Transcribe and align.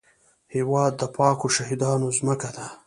هېواد 0.55 0.91
د 0.97 1.03
پاکو 1.15 1.47
شهیدانو 1.55 2.07
ځمکه 2.17 2.49
ده 2.55 2.65